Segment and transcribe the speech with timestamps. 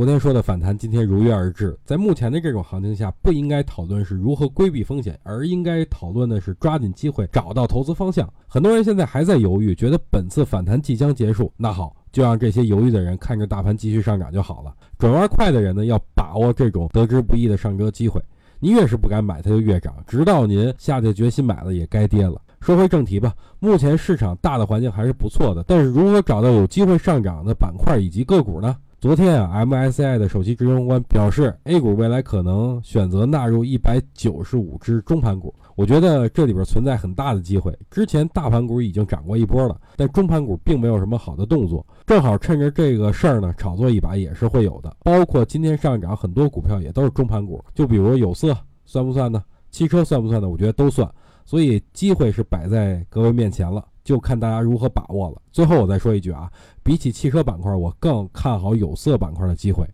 [0.00, 1.78] 昨天说的反弹，今天如约而至。
[1.84, 8.26] 在目前的这种行情下，不应该讨论是如何规避风险，而应该讨论的是抓紧机会，找到投资方向。
[8.48, 11.52] 很多人现在还在犹豫，觉得本次反弹即将结束。
[11.54, 14.74] 那好，就让这些犹豫的人看着大盘继续上涨就好了。
[14.98, 18.18] 转弯快的人呢，要把握这种得之不易的上车机会。
[18.58, 22.40] 你越是不敢买，它就越涨，直到您下定决心买了，也该跌了。
[22.62, 28.74] 说回正题吧，目前市场大的环境还是不错的，但是如何找到有机会上涨的板块以及个股呢？
[29.00, 35.54] 昨天啊，MSCI 的首席执行官表示，A 股未来可能选择纳入一百九十五只中盘股。
[35.74, 37.74] 我觉得这里边存在很大的机会。
[37.90, 44.94] 之前大盘股已经涨过一波了，但中盘股并没有什么好的动作，正好趁着这个事儿呢，炒作一把也是会有的。
[45.02, 48.54] 包括今天上涨很多股票也都是中盘股，就比如有色
[48.84, 49.42] 算不算呢？
[49.70, 50.46] 汽车算不算呢？
[50.46, 51.10] 我觉得都算。
[51.46, 53.82] 所以机会是摆在各位面前了。
[54.04, 55.42] 就看大家如何把握了。
[55.50, 56.50] 最后我再说一句啊，
[56.82, 59.84] 比起汽车板块，我更看好有色板块的机会。